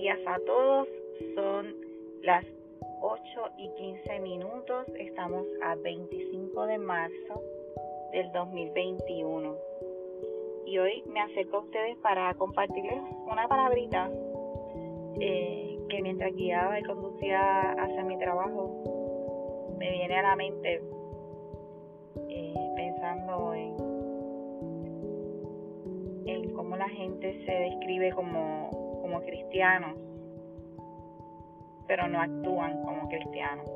[0.00, 0.88] días a todos.
[1.34, 1.74] Son
[2.22, 2.44] las
[3.02, 3.20] 8
[3.58, 4.86] y 15 minutos.
[4.98, 7.42] Estamos a 25 de marzo
[8.10, 9.54] del 2021.
[10.64, 12.98] Y hoy me acerco a ustedes para compartirles
[13.30, 14.10] una palabrita
[15.20, 20.82] eh, que mientras guiaba y conducía hacia mi trabajo me viene a la mente
[22.28, 23.76] eh, pensando en,
[26.26, 28.79] en cómo la gente se describe como
[29.10, 29.96] como cristianos,
[31.88, 33.66] pero no actúan como cristianos.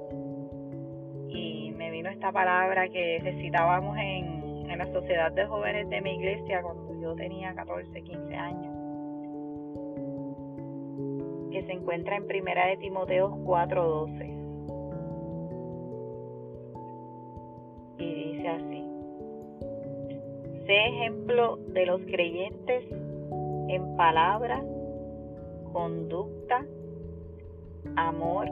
[1.29, 6.15] Y me vino esta palabra que recitábamos en, en la sociedad de jóvenes de mi
[6.15, 8.73] iglesia cuando yo tenía 14, 15 años,
[11.51, 14.31] que se encuentra en Primera de Timoteo 4:12.
[17.99, 18.85] Y dice así,
[20.67, 22.85] sé ejemplo de los creyentes
[23.69, 24.65] en palabras
[25.75, 26.65] conducta,
[27.97, 28.49] amor,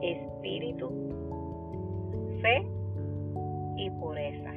[0.00, 0.88] espíritu,
[2.40, 2.66] fe
[3.76, 4.54] y pureza.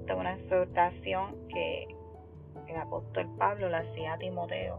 [0.00, 1.88] Esta es una exhortación que
[2.68, 4.78] el apóstol Pablo le hacía a Timoteo.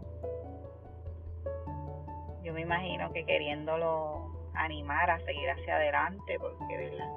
[2.44, 7.10] Yo me imagino que queriéndolo animar a seguir hacia adelante, porque ¿verdad?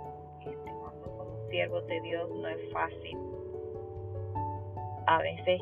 [0.46, 3.18] Este, cuando somos siervos de Dios no es fácil.
[5.06, 5.60] A veces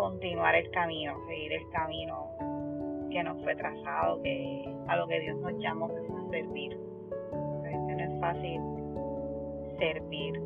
[0.00, 2.30] continuar el camino, seguir el camino
[3.10, 6.78] que nos fue trazado, que a lo que Dios nos llamó que es servir.
[7.32, 8.62] no es fácil
[9.78, 10.42] servir,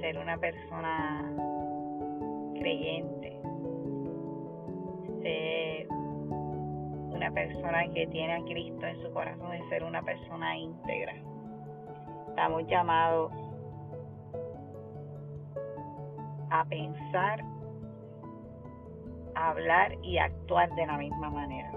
[0.00, 1.32] ser una persona
[2.58, 3.40] creyente,
[5.20, 11.14] ser una persona que tiene a Cristo en su corazón, es ser una persona íntegra.
[12.30, 13.32] Estamos llamados
[16.50, 17.44] a pensar
[19.48, 21.72] hablar y actuar de la misma manera.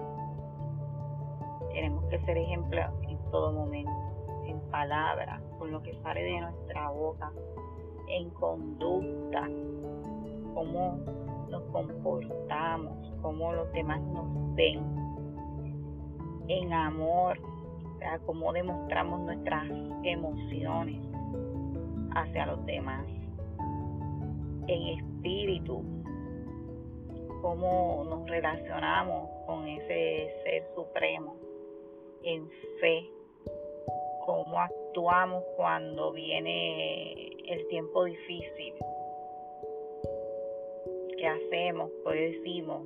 [1.72, 3.90] Tenemos que ser ejemplo en todo momento,
[4.46, 7.30] en palabras, con lo que sale de nuestra boca,
[8.08, 9.48] en conducta,
[10.54, 10.98] cómo
[11.50, 14.80] nos comportamos, cómo los demás nos ven,
[16.48, 17.38] en amor,
[18.24, 19.64] cómo demostramos nuestras
[20.04, 21.00] emociones
[22.14, 23.04] hacia los demás,
[24.68, 25.84] en espíritu,
[27.40, 31.36] cómo nos relacionamos con ese ser supremo
[32.22, 32.48] en
[32.80, 33.08] fe,
[34.24, 38.74] cómo actuamos cuando viene el tiempo difícil,
[41.16, 42.82] qué hacemos, qué decimos,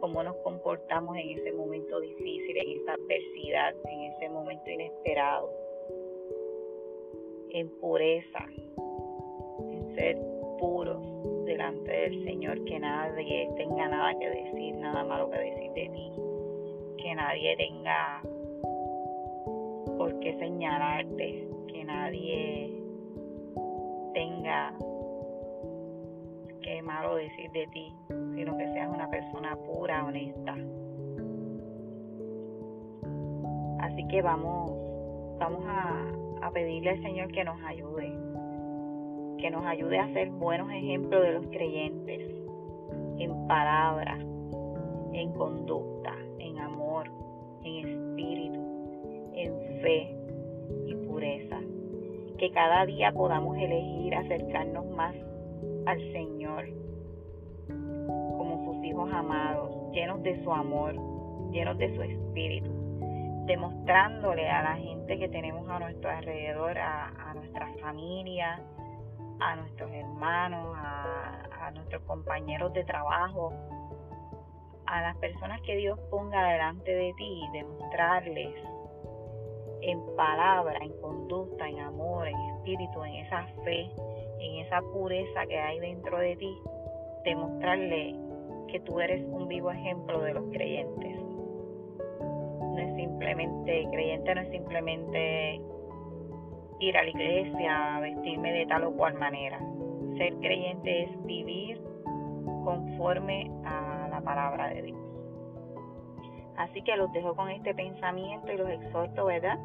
[0.00, 5.50] cómo nos comportamos en ese momento difícil, en esa adversidad, en ese momento inesperado,
[7.50, 8.46] en pureza,
[9.70, 10.33] en ser
[11.64, 16.12] delante del Señor, que nadie tenga nada que decir, nada malo que decir de ti,
[16.98, 18.20] que nadie tenga
[19.96, 22.82] por qué señalarte, que nadie
[24.12, 24.74] tenga
[26.60, 27.94] qué malo decir de ti,
[28.34, 30.56] sino que seas una persona pura, honesta.
[33.80, 34.72] Así que vamos,
[35.38, 38.23] vamos a, a pedirle al Señor que nos ayude
[39.38, 42.20] que nos ayude a ser buenos ejemplos de los creyentes
[43.18, 44.18] en palabras,
[45.12, 47.10] en conducta, en amor,
[47.62, 48.60] en espíritu,
[49.34, 50.16] en fe
[50.86, 51.60] y pureza.
[52.38, 55.14] Que cada día podamos elegir acercarnos más
[55.86, 56.66] al Señor
[57.68, 60.94] como sus hijos amados, llenos de su amor,
[61.52, 62.70] llenos de su espíritu,
[63.46, 68.60] demostrándole a la gente que tenemos a nuestro alrededor, a, a nuestra familia,
[69.44, 73.52] a nuestros hermanos, a, nuestros compañeros de trabajo,
[74.86, 78.54] a las personas que Dios ponga delante de ti, demostrarles
[79.80, 83.90] en palabra, en conducta, en amor, en espíritu, en esa fe,
[84.40, 86.58] en esa pureza que hay dentro de ti,
[87.24, 88.14] demostrarle
[88.68, 91.18] que tú eres un vivo ejemplo de los creyentes.
[92.20, 95.60] No es simplemente, creyente no es simplemente
[96.80, 99.58] ir a la iglesia, vestirme de tal o cual manera.
[100.16, 101.80] Ser creyente es vivir
[102.64, 104.98] conforme a la palabra de Dios.
[106.56, 109.58] Así que los dejo con este pensamiento y los exhorto, ¿verdad?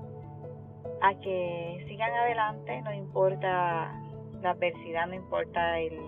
[1.01, 3.94] A que sigan adelante, no importa
[4.41, 6.00] la adversidad, no importa el,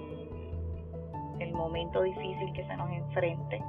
[1.39, 3.62] el momento difícil que se nos enfrente.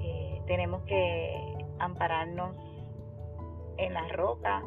[0.00, 2.56] Eh, tenemos que ampararnos
[3.76, 4.62] en la roca,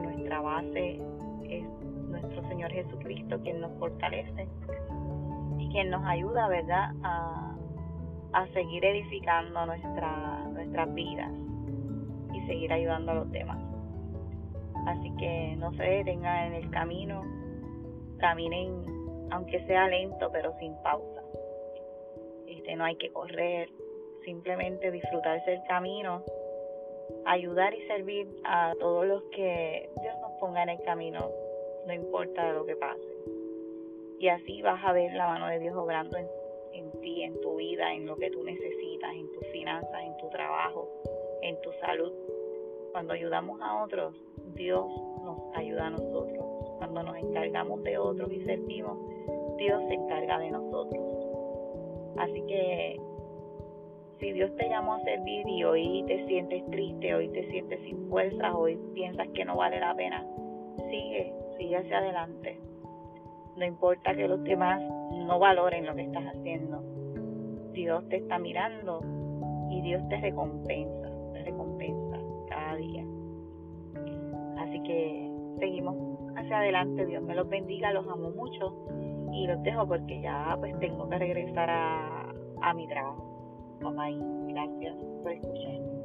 [0.00, 1.00] nuestra base
[1.44, 1.64] es
[2.08, 4.48] nuestro Señor Jesucristo quien nos fortalece
[5.58, 7.56] y quien nos ayuda, ¿verdad?, a,
[8.32, 11.32] a seguir edificando nuestra, nuestras vidas
[12.32, 13.58] y seguir ayudando a los demás.
[14.86, 17.22] Así que no se detengan en el camino,
[18.18, 18.98] caminen
[19.30, 21.22] aunque sea lento pero sin pausa.
[22.46, 23.68] Este, no hay que correr,
[24.24, 26.22] simplemente disfrutarse el camino,
[27.26, 29.87] ayudar y servir a todos los que
[30.62, 31.30] en el camino,
[31.86, 33.08] no importa lo que pase.
[34.18, 36.26] Y así vas a ver la mano de Dios obrando en,
[36.72, 40.28] en ti, en tu vida, en lo que tú necesitas, en tus finanzas, en tu
[40.30, 40.88] trabajo,
[41.42, 42.12] en tu salud.
[42.92, 44.14] Cuando ayudamos a otros,
[44.54, 44.86] Dios
[45.22, 46.44] nos ayuda a nosotros.
[46.78, 48.98] Cuando nos encargamos de otros y servimos,
[49.56, 51.04] Dios se encarga de nosotros.
[52.16, 53.00] Así que
[54.18, 58.08] si Dios te llamó a servir y hoy te sientes triste, hoy te sientes sin
[58.08, 60.26] fuerza, hoy piensas que no vale la pena,
[60.90, 62.60] sigue, sigue hacia adelante.
[63.56, 64.80] No importa que los demás
[65.26, 66.82] no valoren lo que estás haciendo.
[67.72, 69.00] Dios te está mirando
[69.70, 73.04] y Dios te recompensa, te recompensa cada día.
[74.58, 75.96] Así que seguimos
[76.36, 77.06] hacia adelante.
[77.06, 78.74] Dios me los bendiga, los amo mucho
[79.32, 82.32] y los dejo porque ya pues tengo que regresar a,
[82.62, 83.24] a mi trabajo.
[83.80, 84.18] Bye.
[84.48, 85.97] Gracias por escuchar.